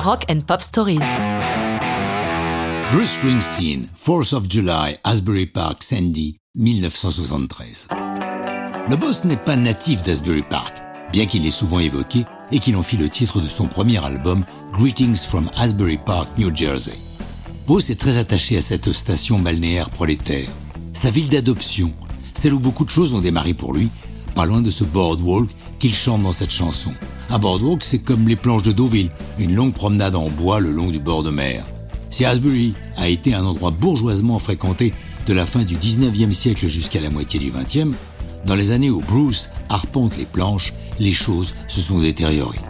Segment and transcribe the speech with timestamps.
[0.00, 1.00] Rock and Pop Stories.
[2.92, 7.88] Bruce Springsteen, 4th of July, Asbury Park, Sandy, 1973.
[8.88, 10.78] Le boss n'est pas natif d'Asbury Park,
[11.12, 14.44] bien qu'il l'ait souvent évoqué et qu'il en fit le titre de son premier album,
[14.72, 16.96] Greetings from Asbury Park, New Jersey.
[17.66, 20.48] Bruce est très attaché à cette station balnéaire prolétaire,
[20.92, 21.92] sa ville d'adoption,
[22.34, 23.90] celle où beaucoup de choses ont démarré pour lui,
[24.36, 26.92] pas loin de ce boardwalk qu'il chante dans cette chanson.
[27.30, 30.90] Un boardwalk, c'est comme les planches de Deauville, une longue promenade en bois le long
[30.90, 31.66] du bord de mer.
[32.08, 34.94] Si Asbury a été un endroit bourgeoisement fréquenté
[35.26, 37.92] de la fin du 19e siècle jusqu'à la moitié du 20e,
[38.46, 42.60] dans les années où Bruce arpente les planches, les choses se sont détériorées.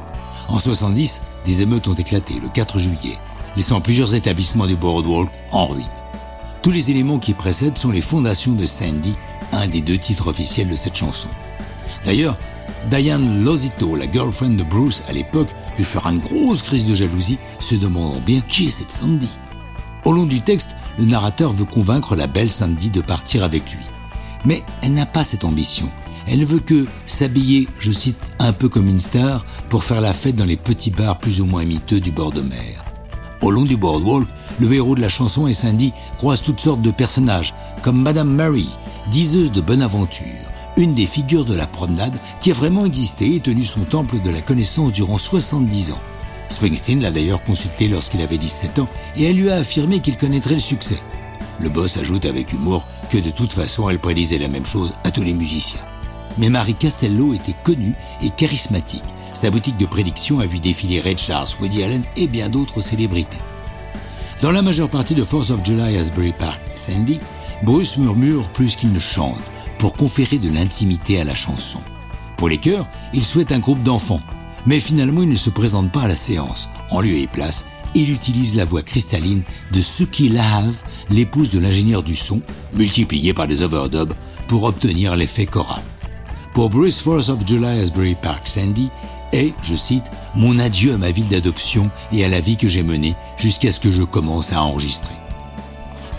[0.49, 3.17] En 70, des émeutes ont éclaté le 4 juillet,
[3.55, 5.87] laissant plusieurs établissements du boardwalk en ruine.
[6.63, 9.15] Tous les éléments qui précèdent sont les fondations de Sandy,
[9.53, 11.29] un des deux titres officiels de cette chanson.
[12.05, 12.37] D'ailleurs,
[12.91, 17.39] Diane Lozito, la girlfriend de Bruce à l'époque, lui fera une grosse crise de jalousie,
[17.61, 19.29] se demandant bien qui est cette Sandy.
[20.05, 23.85] Au long du texte, le narrateur veut convaincre la belle Sandy de partir avec lui.
[24.45, 25.89] Mais elle n'a pas cette ambition.
[26.27, 30.13] Elle ne veut que s'habiller, je cite, un peu comme une star pour faire la
[30.13, 32.85] fête dans les petits bars plus ou moins miteux du bord de mer.
[33.41, 34.29] Au long du boardwalk,
[34.61, 38.69] le héros de la chanson et Sandy croisent toutes sortes de personnages, comme Madame Mary,
[39.11, 40.25] diseuse de bonne aventure,
[40.79, 44.31] une des figures de la promenade qui a vraiment existé et tenu son temple de
[44.31, 46.01] la connaissance durant 70 ans.
[46.49, 50.55] Springsteen l'a d'ailleurs consulté lorsqu'il avait 17 ans et elle lui a affirmé qu'il connaîtrait
[50.55, 50.99] le succès.
[51.61, 55.11] Le boss ajoute avec humour que de toute façon elle prédisait la même chose à
[55.11, 55.81] tous les musiciens.
[56.39, 59.05] Mais Marie Castello était connue et charismatique.
[59.35, 63.37] Sa boutique de prédiction a vu défiler Red Charles, Woody Allen et bien d'autres célébrités.
[64.43, 67.19] Dans la majeure partie de Force of July Asbury Park, Sandy,
[67.65, 69.43] Bruce murmure plus qu'il ne chante
[69.79, 71.81] pour conférer de l'intimité à la chanson.
[72.37, 74.21] Pour les chœurs, il souhaite un groupe d'enfants,
[74.67, 76.69] mais finalement il ne se présente pas à la séance.
[76.91, 82.03] En lieu et place, il utilise la voix cristalline de Suki Lahave, l'épouse de l'ingénieur
[82.03, 82.43] du son,
[82.75, 84.15] multipliée par des overdubs
[84.47, 85.83] pour obtenir l'effet choral.
[86.55, 88.89] Pour Bruce Force of July Asbury Park Sandy
[89.33, 92.83] est, je cite, mon adieu à ma ville d'adoption et à la vie que j'ai
[92.83, 95.15] menée jusqu'à ce que je commence à enregistrer.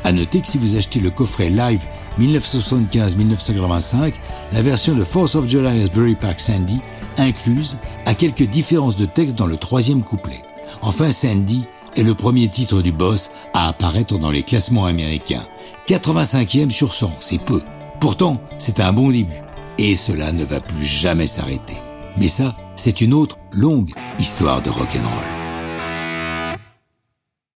[0.04, 1.84] À noter que si vous achetez le coffret live
[2.20, 4.14] 1975-1985,
[4.54, 6.80] la version de Force of July Asbury Park Sandy
[7.18, 10.42] incluse a quelques différences de texte dans le troisième couplet.
[10.82, 11.66] Enfin, Sandy
[11.96, 15.44] est le premier titre du boss à apparaître dans les classements américains.
[15.88, 17.62] 85e sur 100, c'est peu.
[18.00, 19.42] Pourtant, c'est un bon début.
[19.78, 21.78] Et cela ne va plus jamais s'arrêter.
[22.18, 25.39] Mais ça, c'est une autre longue histoire de rock'n'roll.